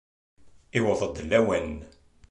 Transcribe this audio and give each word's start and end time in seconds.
Iwweḍ-d 0.77 1.17
lawan! 1.29 1.71